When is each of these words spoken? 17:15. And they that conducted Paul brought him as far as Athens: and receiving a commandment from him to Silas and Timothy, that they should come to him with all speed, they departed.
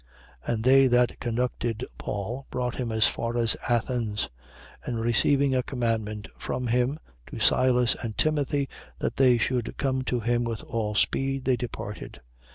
17:15. 0.47 0.53
And 0.55 0.63
they 0.63 0.87
that 0.87 1.19
conducted 1.19 1.85
Paul 1.99 2.47
brought 2.49 2.73
him 2.77 2.91
as 2.91 3.05
far 3.05 3.37
as 3.37 3.55
Athens: 3.69 4.29
and 4.83 4.99
receiving 4.99 5.53
a 5.53 5.61
commandment 5.61 6.27
from 6.39 6.65
him 6.65 6.97
to 7.27 7.39
Silas 7.39 7.95
and 8.01 8.17
Timothy, 8.17 8.67
that 8.97 9.17
they 9.17 9.37
should 9.37 9.77
come 9.77 10.01
to 10.05 10.19
him 10.19 10.43
with 10.43 10.63
all 10.63 10.95
speed, 10.95 11.45
they 11.45 11.55
departed. 11.55 12.19